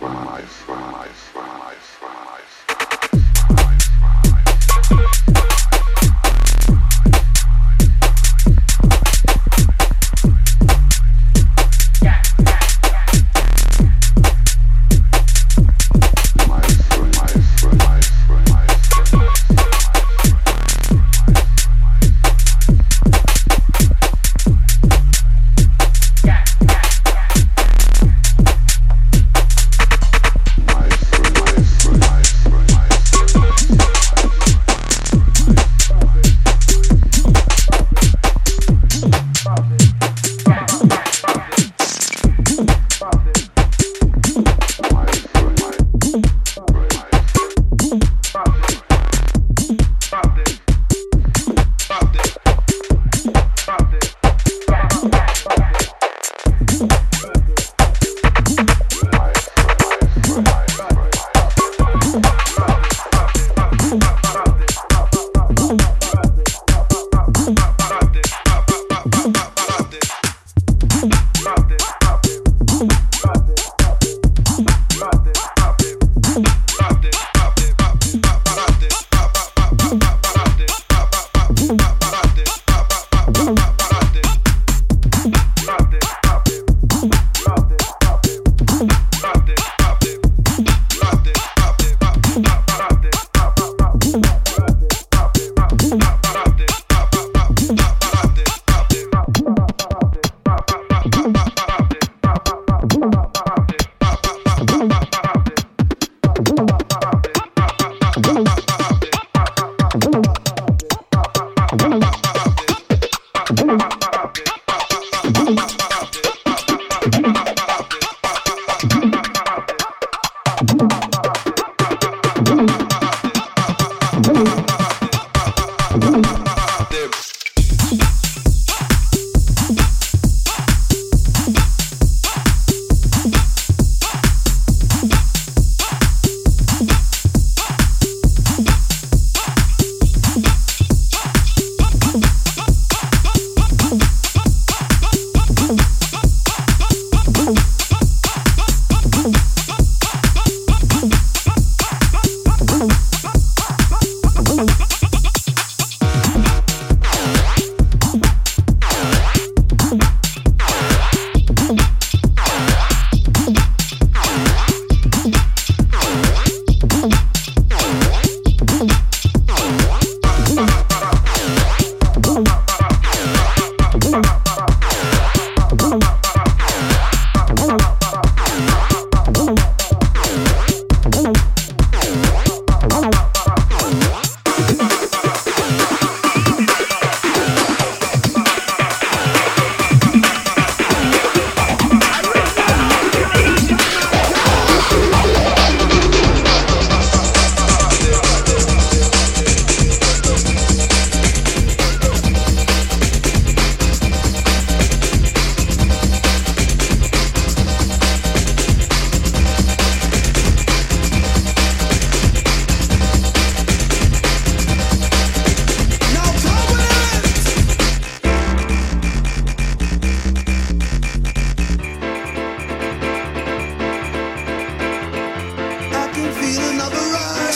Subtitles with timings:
[0.00, 2.05] five, five, five, five.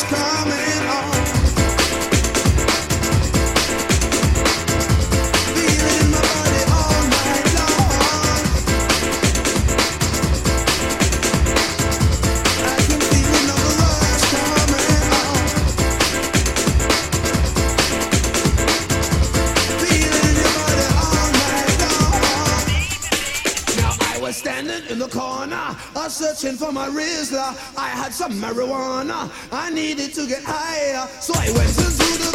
[0.05, 0.70] coming.
[28.21, 29.31] some marijuana.
[29.51, 32.30] I needed to get higher, so I went to do the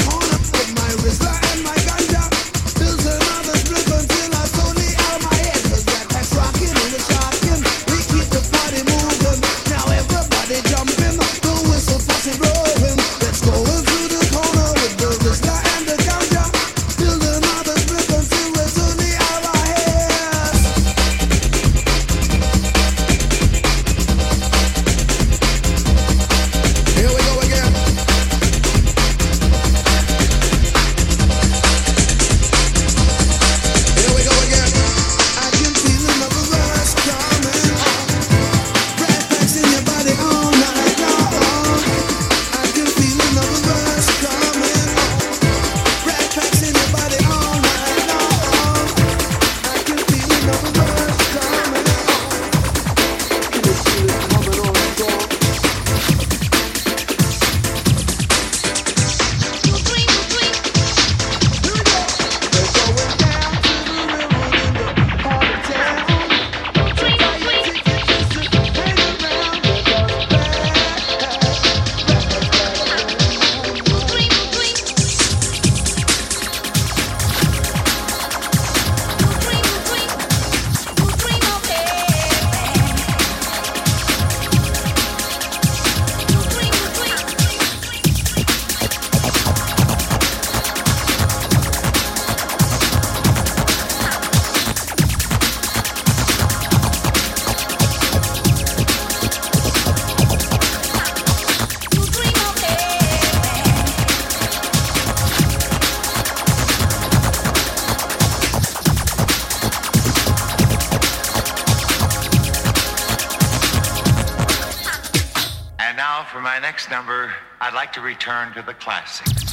[118.35, 119.44] return to the classics.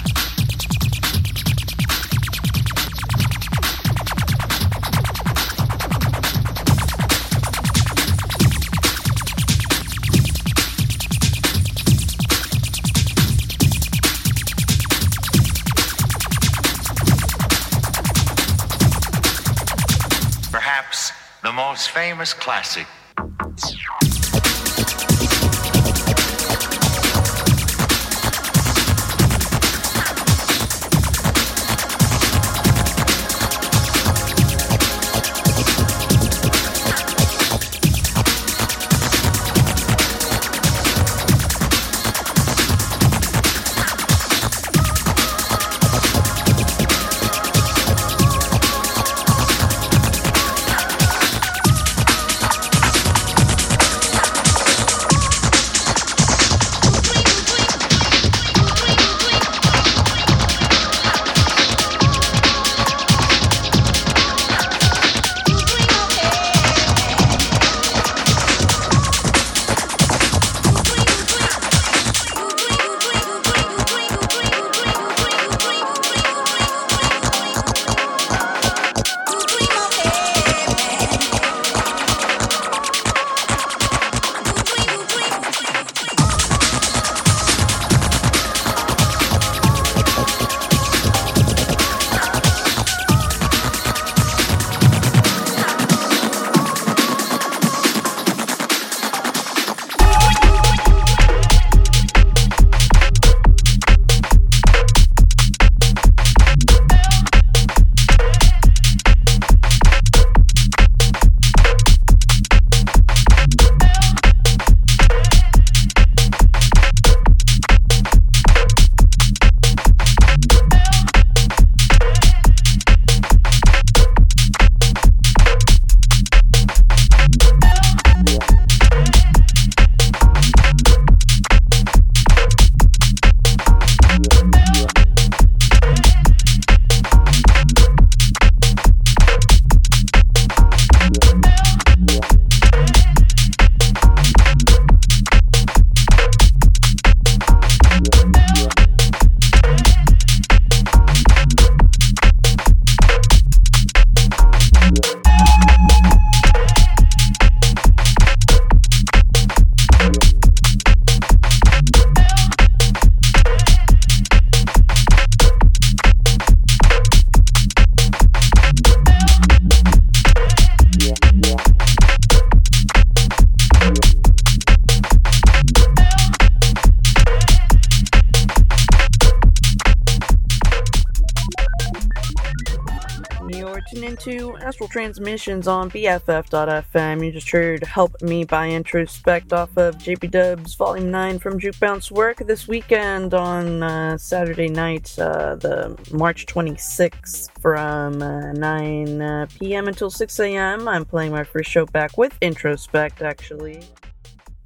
[184.93, 187.25] Transmissions on BFF.FM.
[187.25, 191.81] You just heard Help Me by Introspect off of JP Dub's Volume 9 from Juke
[191.81, 199.23] Bounce Werk this weekend on uh, Saturday night, uh, the March 26th from uh, 9
[199.23, 199.89] uh, p.m.
[199.89, 200.87] until 6 a.m.
[200.87, 203.81] I'm playing my first show back with Introspect, actually.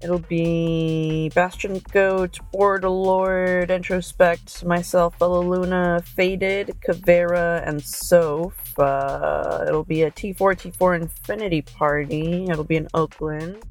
[0.03, 8.79] It'll be Bastion Goat, Lord, Introspect, myself, Bella Luna, Faded, Kavera, and Soph.
[8.79, 12.45] Uh, it'll be a T4 T4 Infinity party.
[12.45, 13.65] It'll be in Oakland.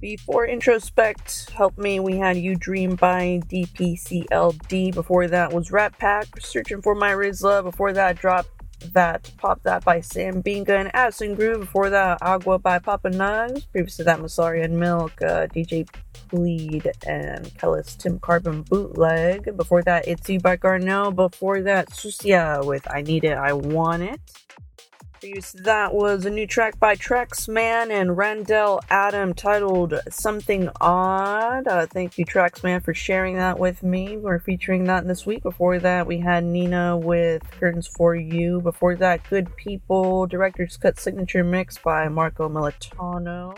[0.00, 4.92] Before Introspect, help me, we had You Dream by DPCLD.
[4.94, 7.62] Before that was Rat Pack, Searching for My Rizla.
[7.62, 8.46] Before that, Drop
[8.92, 11.60] that Pop That by Sam Binga and Addison Groove.
[11.60, 13.66] Before that, Agua by Papa Nugs.
[13.72, 15.88] Previous to that, Masari and Milk, uh, DJ
[16.28, 19.56] Plead, and Kellis Tim Carbon Bootleg.
[19.56, 21.14] Before that, It's You by Garnell.
[21.14, 24.20] Before that, Susia with I Need It, I Want It.
[25.54, 31.66] That was a new track by Traxman and Randall Adam titled Something Odd.
[31.66, 34.18] Uh, thank you, Traxman, for sharing that with me.
[34.18, 35.42] We're featuring that this week.
[35.42, 38.60] Before that, we had Nina with Curtains for You.
[38.60, 43.54] Before that, Good People, Director's Cut Signature Mix by Marco Militano.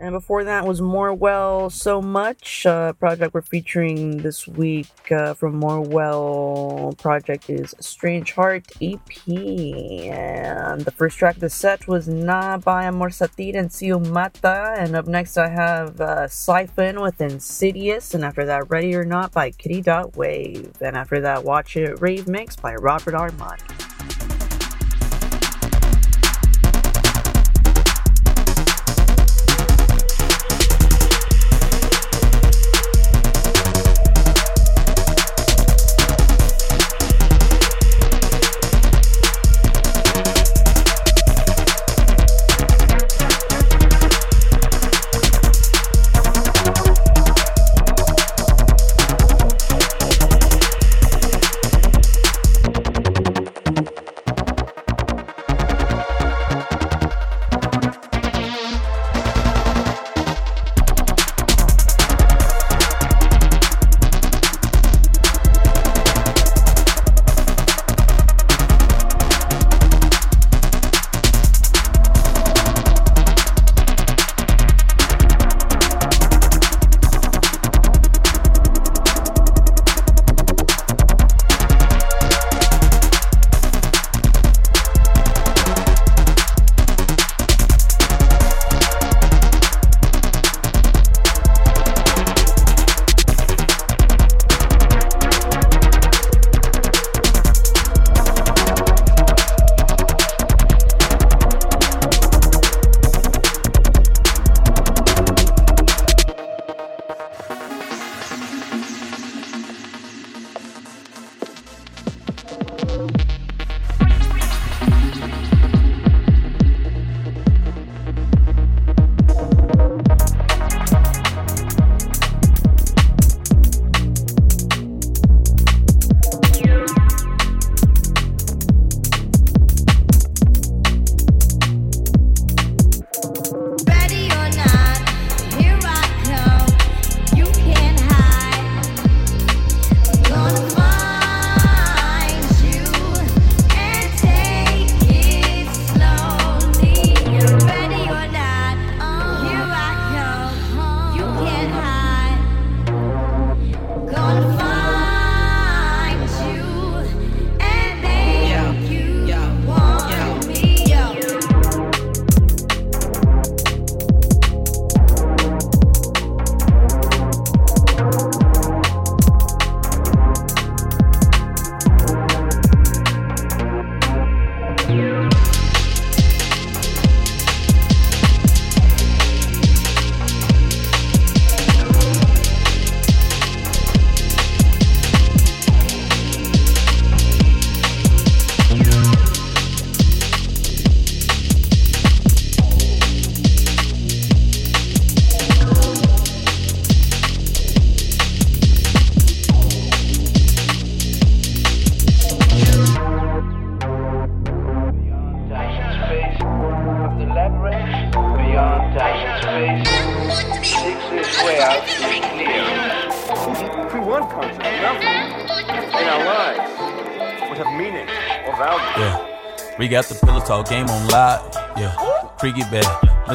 [0.00, 5.60] And before that was Morwell So Much, uh, project we're featuring this week uh, from
[5.60, 9.28] Morwell project is Strange Heart EP.
[9.28, 14.76] And the first track of the set was Na by Amor Satir and Sio Mata.
[14.78, 18.14] And up next I have uh, Siphon with Insidious.
[18.14, 20.70] And after that, Ready or Not by Kitty Dot Wave.
[20.80, 23.87] And after that, Watch It Rave Mix by Robert Armani.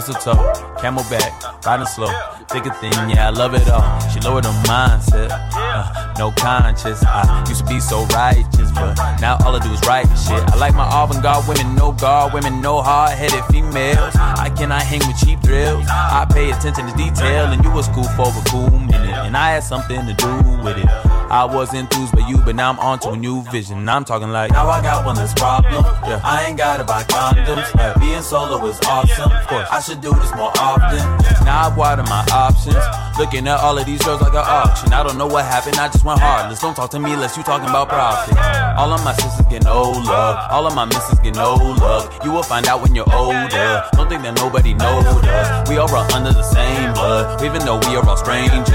[0.07, 0.35] Mistletoe,
[0.77, 2.11] camelback, riding slow.
[2.49, 3.99] Thick a thing, yeah, I love it all.
[4.09, 7.03] She lowered her mindset, uh, no conscience.
[7.05, 10.43] I used to be so righteous, but now all I do is right shit.
[10.51, 14.15] I like my avant-garde women, no guard women, no hard-headed females.
[14.15, 15.85] I cannot hang with cheap thrills.
[15.87, 19.51] I pay attention to detail, and you was cool for a cool minute, and I
[19.51, 20.33] had something to do
[20.63, 21.02] with it.
[21.29, 23.87] I was enthused by you, but now I'm on to a new vision.
[23.89, 25.83] I'm talking like now I got one less problem.
[26.05, 27.73] Yeah, I ain't gotta buy condoms.
[27.75, 29.31] Yeah, being solo is awesome.
[29.31, 30.99] Of course, I should do this more often.
[31.45, 32.75] Now I've widened my options.
[33.17, 34.91] Looking at all of these girls like an auction.
[34.91, 36.59] I don't know what happened, I just went heartless.
[36.59, 38.35] Don't talk to me unless you talking about profit.
[38.75, 40.51] All of my sisters get old love.
[40.51, 42.09] All of my misses get old love.
[42.25, 43.85] You will find out when you're older.
[43.93, 45.69] Don't think that nobody knows us.
[45.69, 47.43] We all run under the same blood.
[47.43, 48.65] Even though we are all strangers.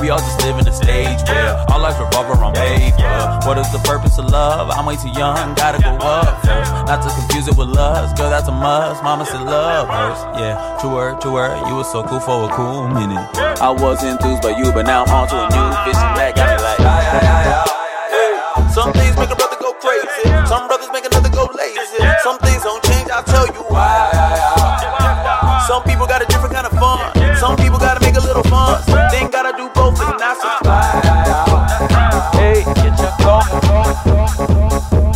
[0.00, 3.42] We all just live in a stage where our lives revolve around paper.
[3.46, 4.70] What is the purpose of love?
[4.70, 6.70] I'm way too young, gotta go up first.
[6.86, 8.16] Not to confuse it with lust.
[8.16, 9.02] Girl, that's a must.
[9.02, 10.22] Mama said love hurts.
[10.38, 11.56] Yeah, true word, true word.
[11.66, 13.26] You was so cool for a cool minute.
[13.60, 16.08] I was enthused by you, but now I'm on to a new vision.
[16.12, 16.76] Back got me like.
[18.12, 18.36] Hey,
[18.68, 20.28] some things make a brother go crazy.
[20.44, 21.96] Some brothers make another go lazy.
[22.22, 24.12] Some things don't change, I'll tell you why.
[25.66, 27.00] Some people got a different kind of fun.
[27.36, 28.82] Some people gotta make a little fun.
[29.10, 31.00] Things gotta do both and not supply.
[32.36, 33.12] Hey, get your
[34.88, 35.07] Think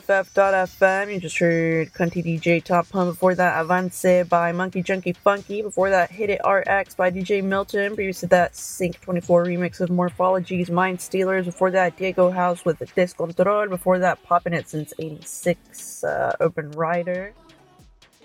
[0.00, 1.14] BFF.FM.
[1.14, 3.12] You just heard Cunty DJ Top Pump.
[3.12, 5.62] Before that, Avance by Monkey Junkie Funky.
[5.62, 7.94] Before that, Hit It RX by DJ Milton.
[7.94, 11.46] Previous to that, Sync 24 remix of Morphologies, Mind Stealers.
[11.46, 13.70] Before that, Diego House with Descontrol.
[13.70, 17.32] Before that, Poppin' It Since 86, uh, Open Rider.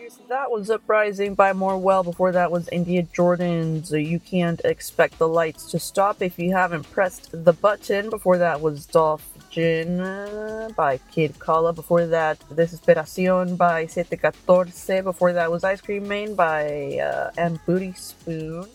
[0.10, 2.04] so that was Uprising by Morwell.
[2.04, 6.92] Before that was India Jordan's You Can't Expect the Lights to Stop If You Haven't
[6.92, 8.10] Pressed the Button.
[8.10, 11.74] Before that was Dolph Jin uh, by Kid Kala.
[11.74, 15.04] Before that, Desesperacion by Sete Catorce.
[15.04, 18.66] Before that was Ice Cream Main by uh, and Booty Spoon.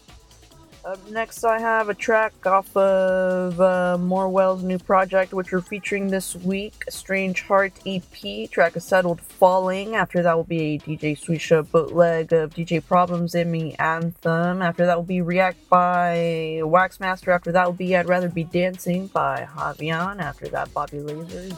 [0.87, 6.07] Up next, I have a track off of uh, Morwell's new project, which we're featuring
[6.07, 8.49] this week Strange Heart EP.
[8.53, 9.97] Track is settled Falling.
[9.97, 14.63] After that will be a DJ Swisha bootleg of DJ Problems in Me Anthem.
[14.63, 17.35] After that will be React by Waxmaster.
[17.35, 20.21] After that will be I'd Rather Be Dancing by Javian.
[20.21, 21.49] After that, Bobby Laser.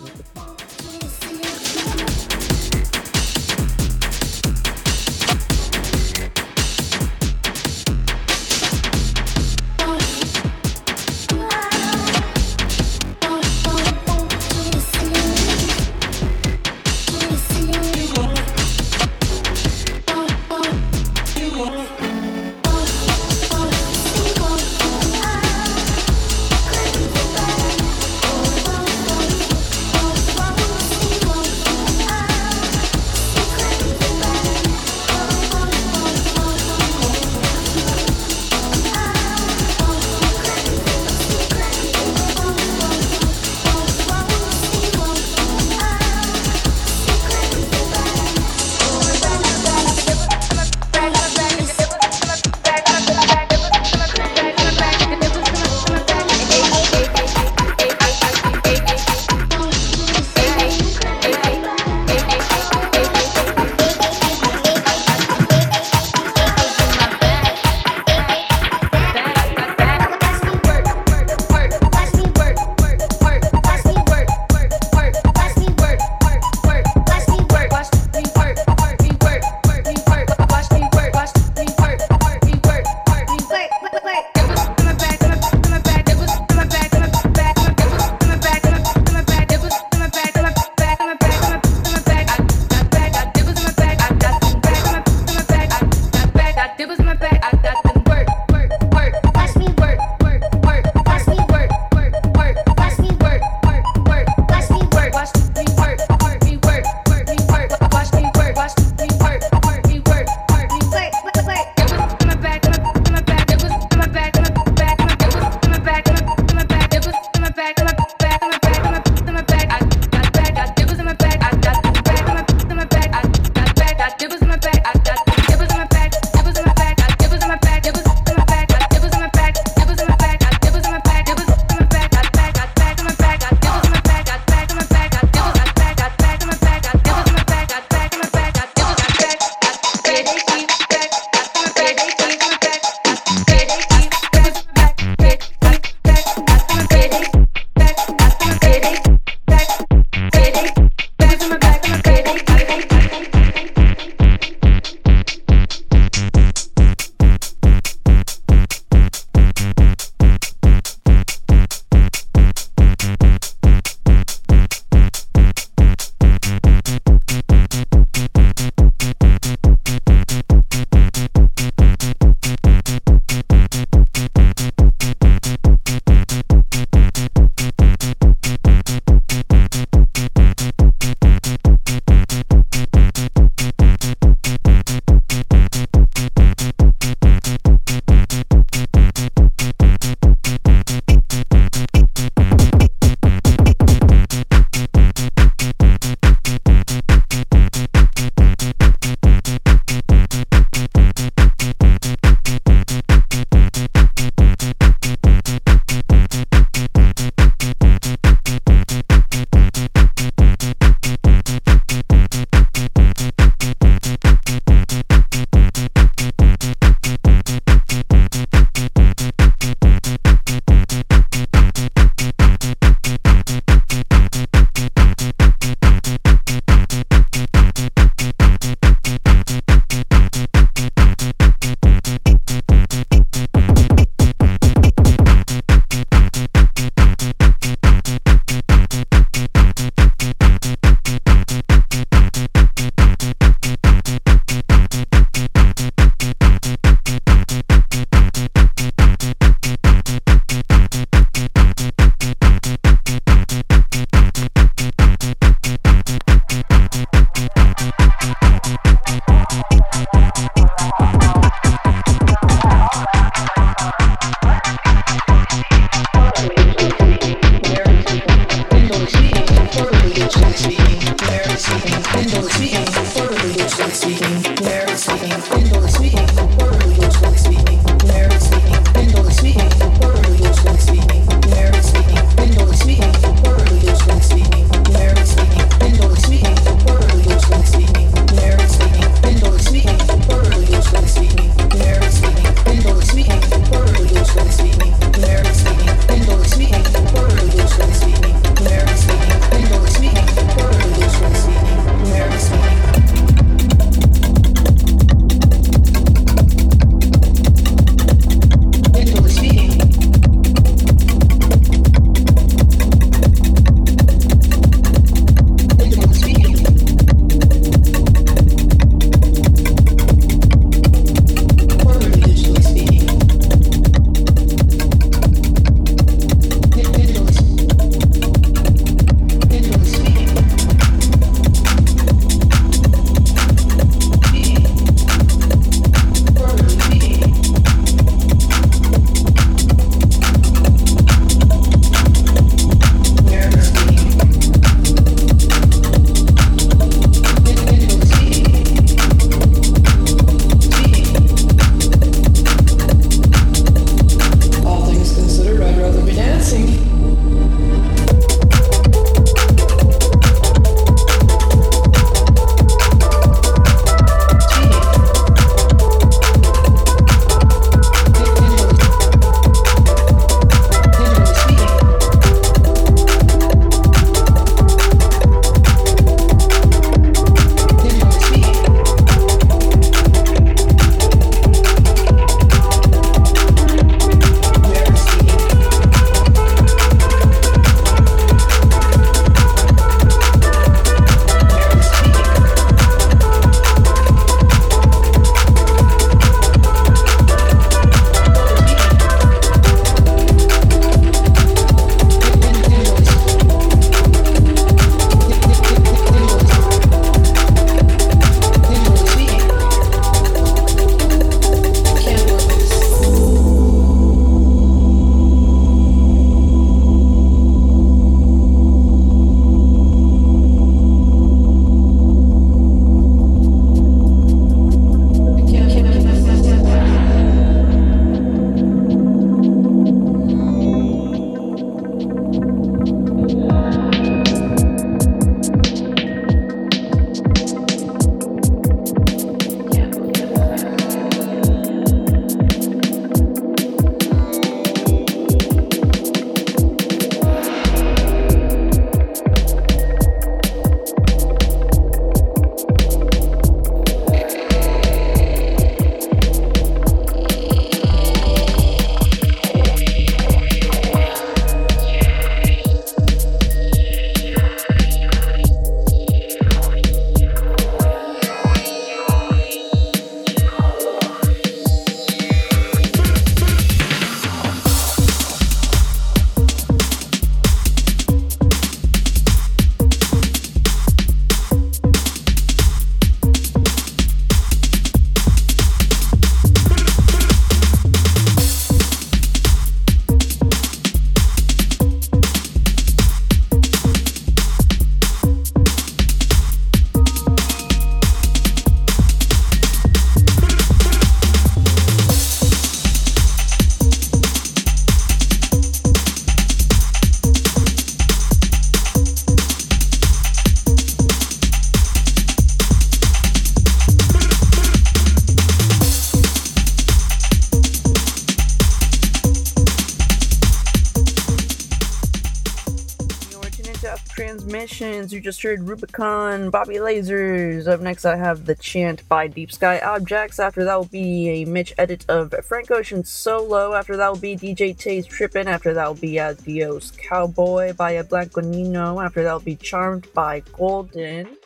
[525.19, 527.67] You just heard Rubicon, Bobby Lasers.
[527.67, 530.39] Up next, I have The Chant by Deep Sky Objects.
[530.39, 533.75] After that will be a Mitch edit of Frank Ocean Solo.
[533.75, 535.49] After that will be DJ Tay's Trippin'.
[535.49, 539.01] After that will be Adios Cowboy by a Blanco Nino.
[539.01, 541.37] After that will be Charmed by Golden.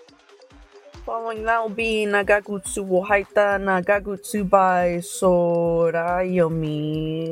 [1.06, 6.52] Following that will be Nagagutsu wo Haita Nagagutsu by Sorayomi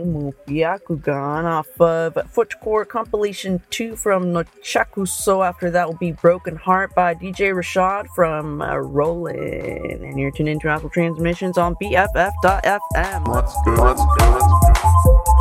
[0.05, 5.47] Mubyakugan off of Footcore Compilation 2 from Nochakuso.
[5.47, 10.05] After that will be Broken Heart by DJ Rashad from uh, Rollin'.
[10.05, 13.29] And you're tuned into Astral Transmissions on BFF.FM.
[13.29, 15.40] Let's go, let's go, let's go.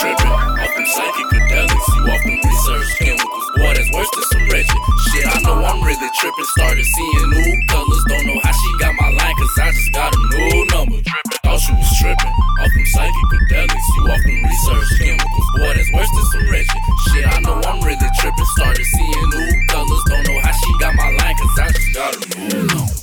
[0.00, 0.28] tripping.
[0.28, 3.46] Off them psychedelics, you off them research chemicals.
[3.56, 5.24] Boy, that's worse than some wretched shit.
[5.24, 6.48] I know I'm really tripping.
[6.56, 8.02] Started seeing new colors.
[8.08, 11.00] Don't know how she got my line, cause I just got a new number.
[11.00, 11.40] Tripping.
[11.44, 12.34] Thought she was tripping.
[12.60, 15.48] Off them psychedelics, you off them research chemicals.
[15.56, 17.24] Boy, that's worse than some wretched shit.
[17.26, 18.50] I know I'm really tripping.
[18.56, 20.02] Started seeing new colors.
[20.08, 22.95] Don't know how she got my line, cause I just got a new number.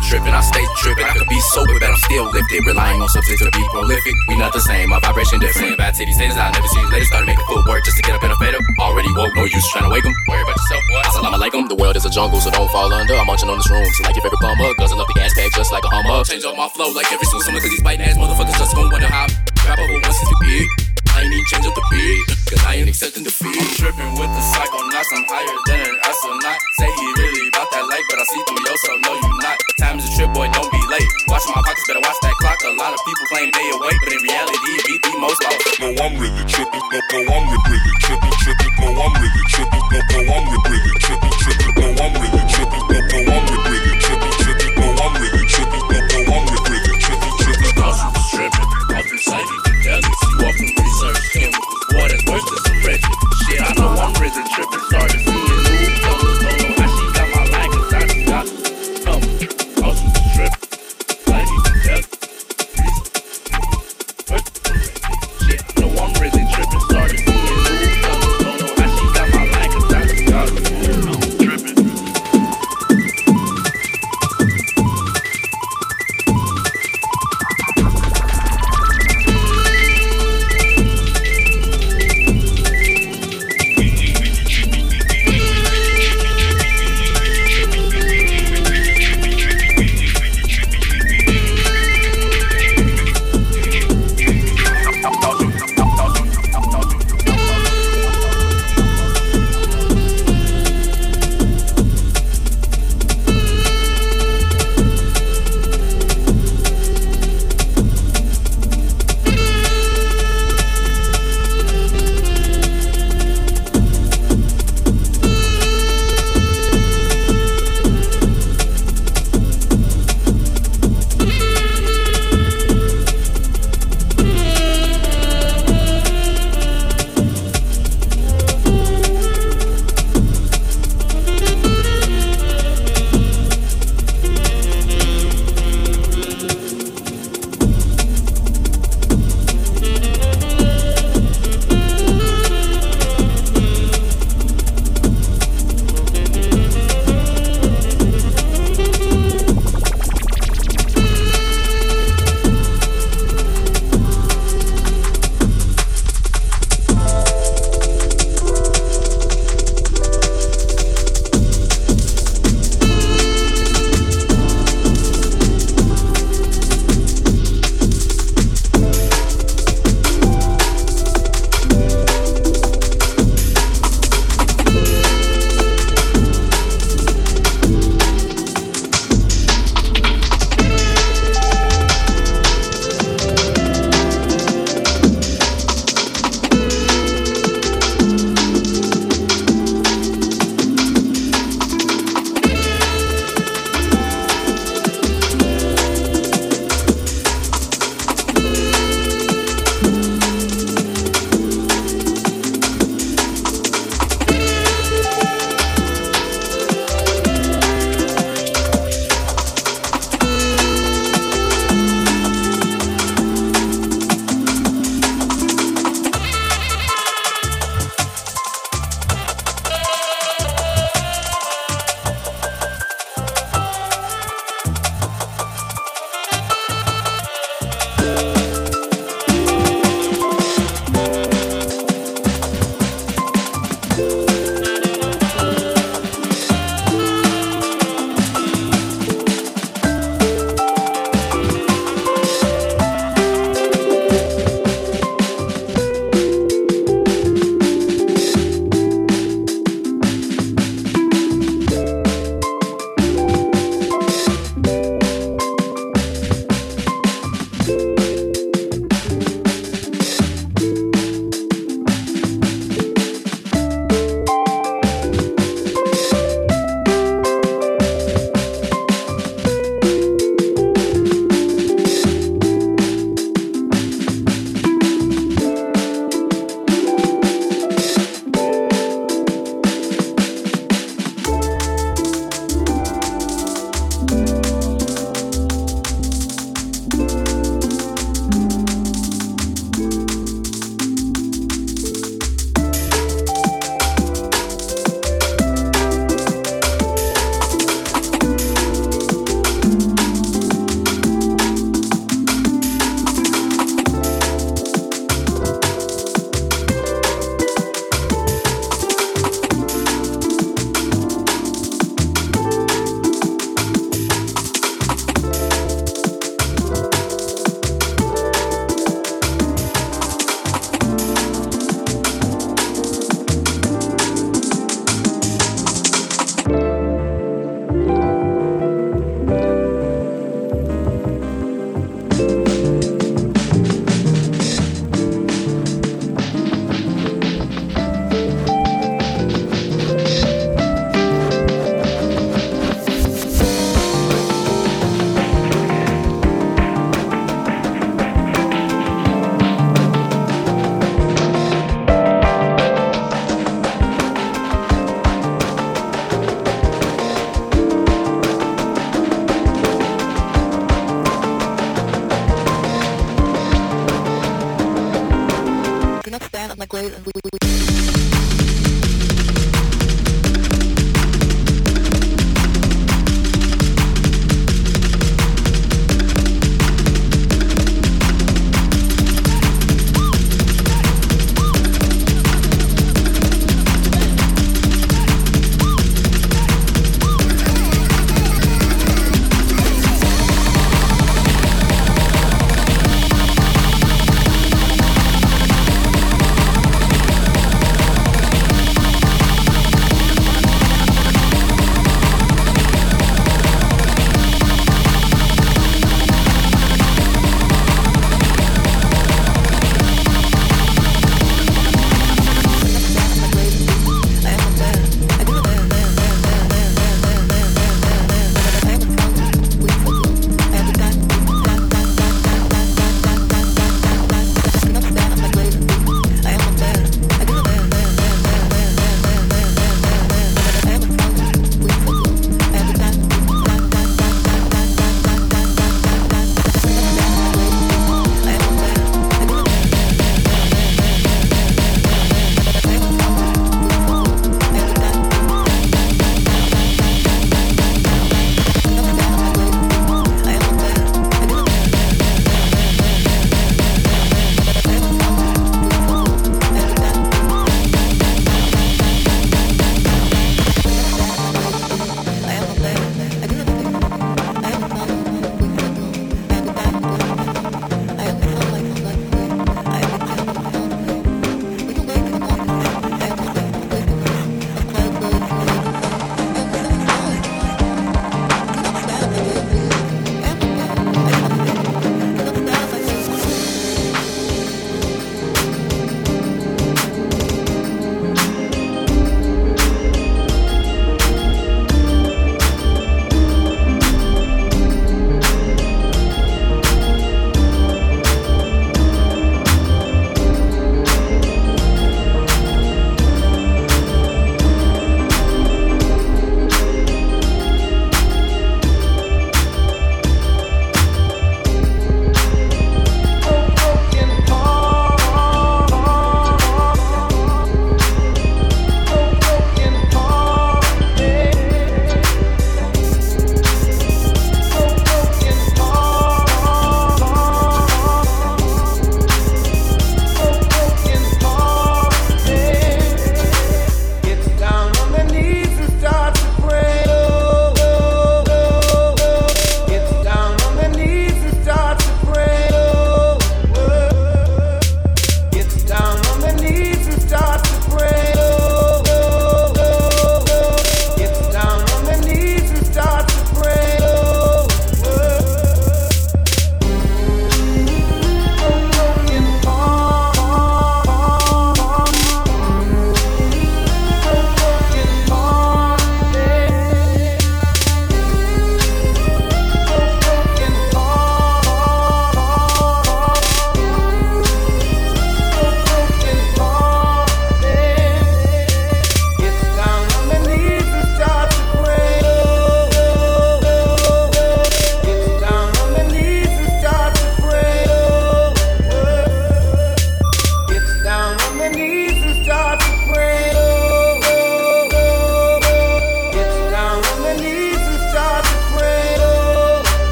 [0.00, 1.04] Fake tripping, I stay tripping.
[1.04, 2.64] I could be sober, but I'm still lifted.
[2.64, 4.14] Relying on substance to be prolific.
[4.28, 5.76] We not the same, my vibration different.
[5.76, 8.30] Bad titties, status, I never seen ladies started making footwork just to get up in
[8.30, 8.62] a fade up.
[8.80, 10.14] Already woke, no use trying to wake wake 'em.
[10.28, 11.02] Worry about yourself, boy.
[11.04, 11.68] Assalamu alaikum.
[11.68, 13.14] The world is a jungle, so don't fall under.
[13.14, 14.76] I'm munching on this room, so like your favorite up.
[14.78, 16.24] Guzzle up the gas bag just like a hummer.
[16.24, 18.88] Change up my flow like every soon summer, cause these biting ass motherfuckers just gon'
[18.88, 19.26] wonder how.
[19.66, 20.89] Rap over once we big.
[21.16, 23.56] I even change up the beat, cause I ain't accepting defeat.
[23.56, 26.60] I'm tripping with the psychonauts, I'm higher than an astronaut.
[26.78, 29.58] Say he really about that light, but I see through yourself, no you not.
[29.80, 31.10] Time is a trip, boy, don't be late.
[31.28, 32.58] Watch my pockets, better watch that clock.
[32.64, 35.60] A lot of people claim they awake, but in reality, it be the most lost.
[35.80, 36.84] No, I'm really tripping.
[36.92, 38.72] No, no, I'm really tripping, tripping.
[38.80, 39.84] No, I'm really tripping.
[39.90, 41.72] No, no, I'm really tripping, tripping.
[41.80, 42.44] No, I'm really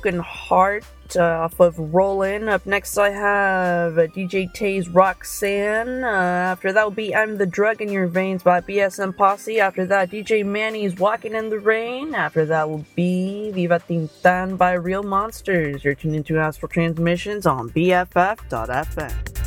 [0.00, 0.84] Broken Heart
[1.16, 2.48] uh, off of Rollin'.
[2.48, 6.04] Up next, I have uh, DJ Tay's Roxanne.
[6.04, 9.58] Uh, after that will be I'm the Drug in Your Veins by BSM Posse.
[9.58, 12.14] After that, DJ Manny's Walking in the Rain.
[12.14, 15.82] After that will be Viva Tintan by Real Monsters.
[15.82, 19.37] You're tuned into Astral Transmissions on BFF.FM.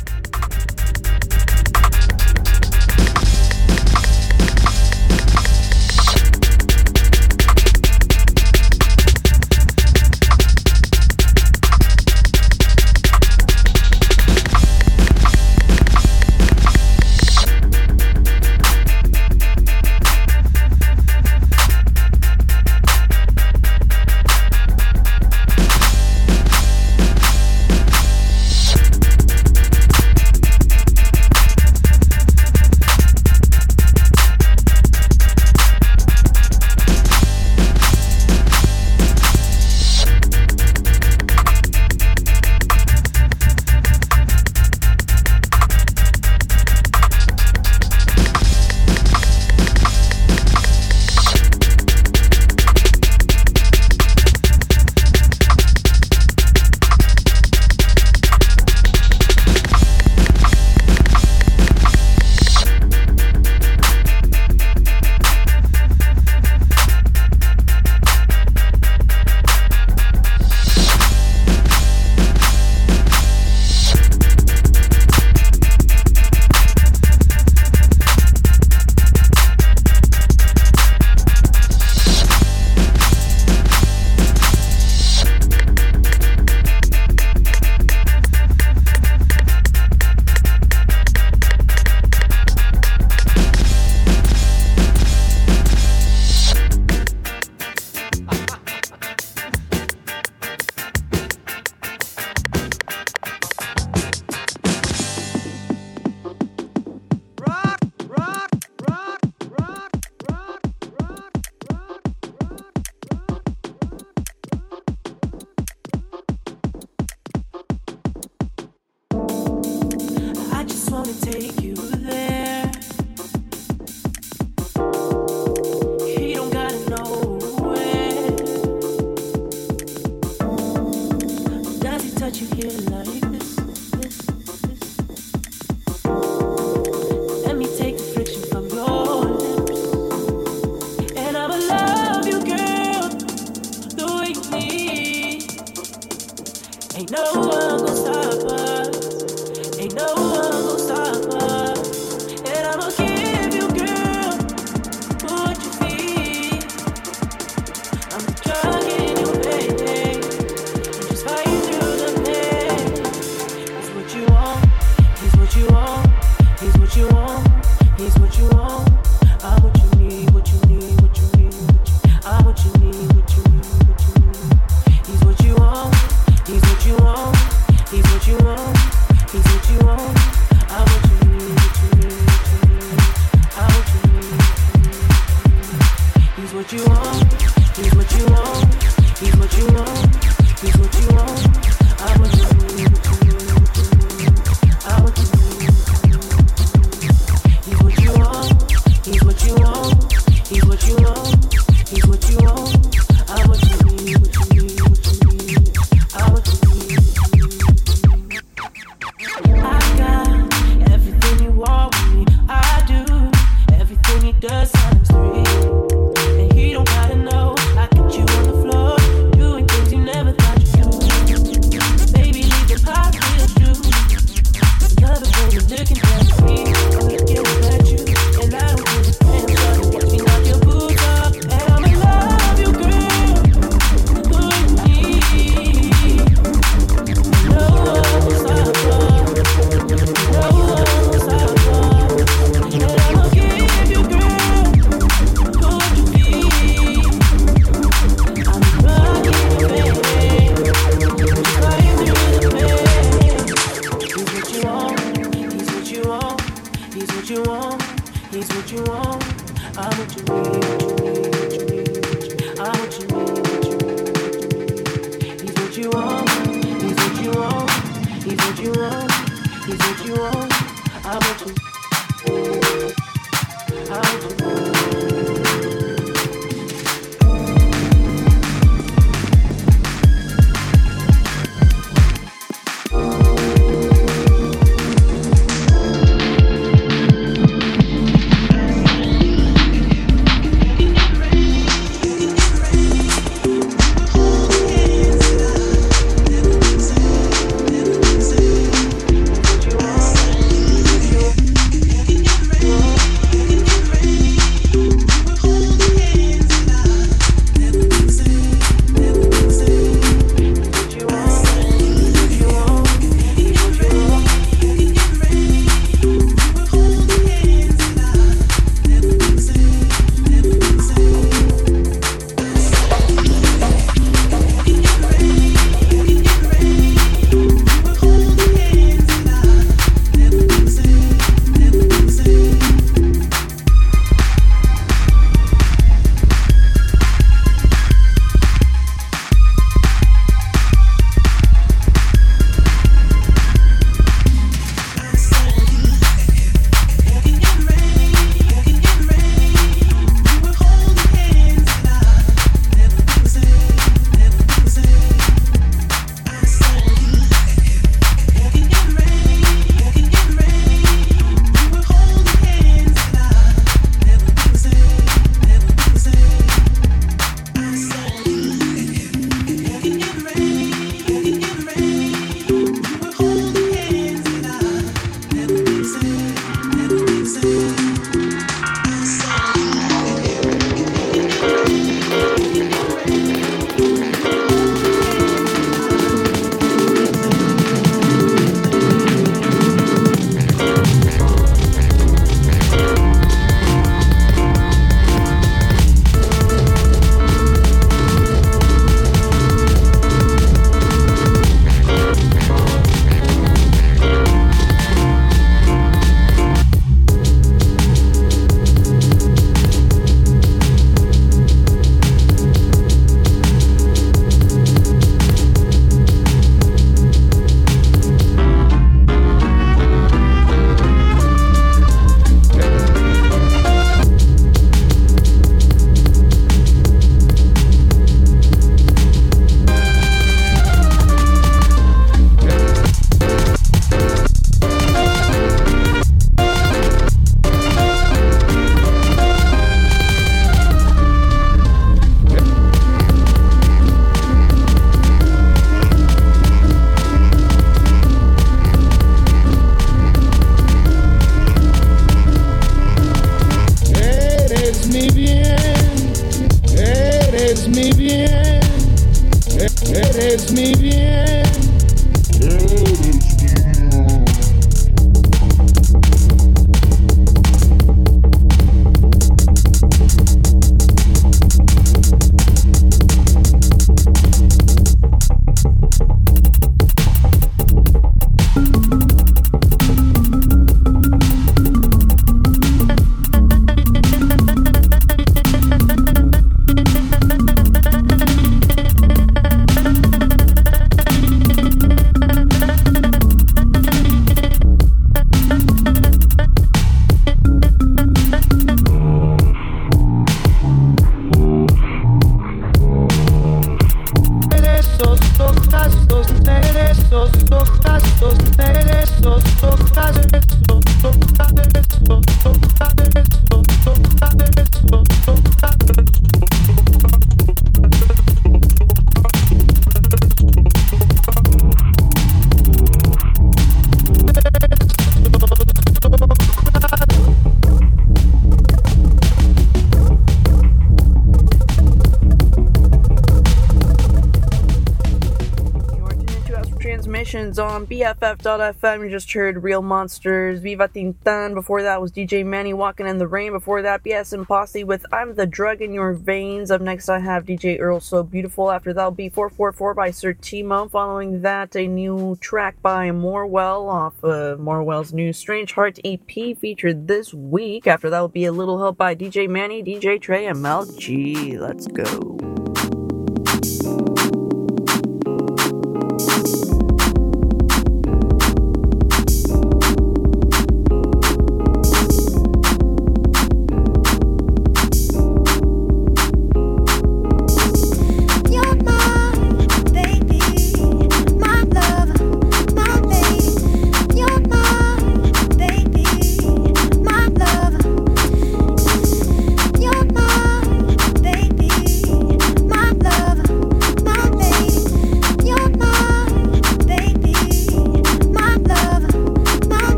[538.12, 539.04] BFF.FM.
[539.04, 541.54] You just heard Real Monsters, Viva Tintan.
[541.54, 543.52] Before that was DJ Manny Walking in the Rain.
[543.52, 546.70] Before that, BS and Posse with I'm the Drug in Your Veins.
[546.70, 548.70] Up next, I have DJ Earl So Beautiful.
[548.70, 550.90] After that will be 444 by Sirr TMo.
[550.90, 557.08] Following that, a new track by Morwell off of Morwell's new Strange Heart EP featured
[557.08, 557.86] this week.
[557.86, 561.56] After that will be a little help by DJ Manny, DJ Tre, and Mel G.
[561.58, 562.61] Let's go.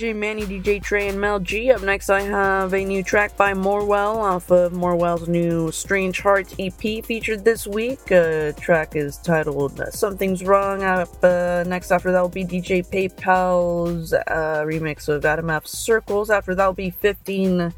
[0.00, 1.70] DJ Manny, DJ Tre, and Mel G.
[1.70, 6.54] Up next, I have a new track by Morwell off of Morwell's new Strange Hearts
[6.58, 8.10] EP featured this week.
[8.10, 10.82] Uh, track is titled Something's Wrong.
[10.82, 16.30] Up uh, next, after that will be DJ PayPal's uh, remix of Adam F's Circles.
[16.30, 17.74] After that will be 15.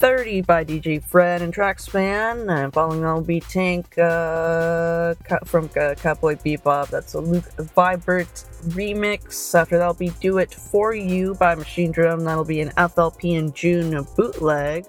[0.00, 2.50] 30 by DJ Fred and Traxman.
[2.50, 5.14] And following that will be Tank uh,
[5.44, 6.88] from uh, Cowboy Bebop.
[6.88, 9.54] That's a Luke Vibert remix.
[9.54, 12.24] After that will be Do It For You by Machinedrum.
[12.24, 14.86] That'll be an FLP in JOON bootleg.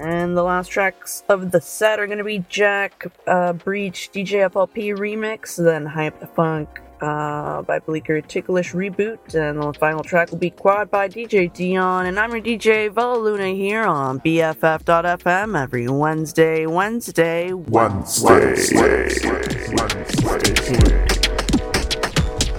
[0.00, 4.48] And the last tracks of the set are going to be Jack uh, Breach DJ
[4.48, 10.38] FLP remix, then Hype Funk uh, by Bleecker Ticklish Reboot, and the final track will
[10.38, 15.88] be Quad by DJ Dion, and I'm your DJ Vela Luna here on BFF.FM every
[15.88, 18.28] Wednesday, Wednesday, Wednesday.
[18.28, 19.08] Wednesday.
[19.14, 20.24] Wednesday.
[20.24, 21.06] Wednesday.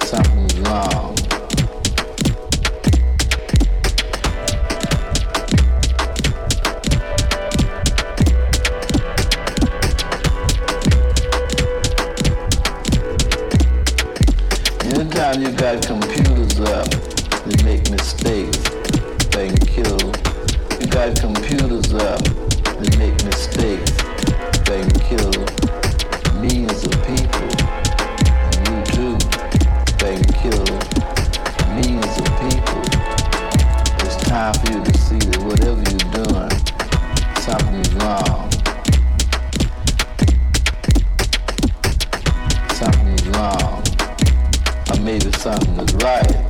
[0.06, 1.09] Something's wrong.
[15.30, 16.89] Anytime you got computers up,
[17.45, 18.57] they make mistakes,
[19.30, 19.99] they can kill.
[20.81, 22.23] You got computers up,
[22.80, 23.91] they make mistakes,
[24.65, 25.30] they can kill
[26.41, 27.45] millions of people.
[28.57, 29.18] And you too,
[30.01, 30.65] they can kill
[31.77, 32.81] millions of people.
[34.01, 36.49] It's time for you to see that whatever you're doing,
[37.45, 38.49] something's wrong.
[42.73, 43.78] Something's wrong
[44.91, 46.48] or maybe something is right.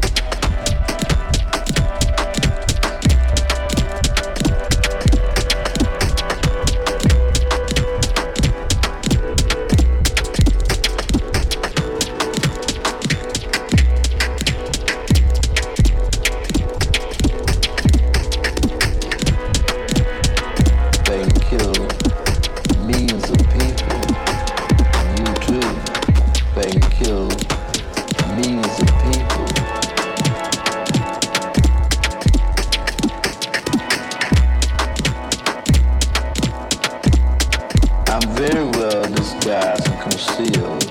[38.40, 40.84] Very well disguised and concealed,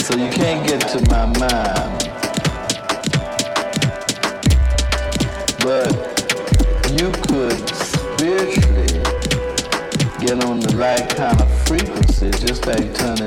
[0.00, 1.98] so you can't get to my mind.
[5.62, 5.94] But
[6.90, 8.98] you could spiritually
[10.18, 13.22] get on the right kind of frequency, just like turn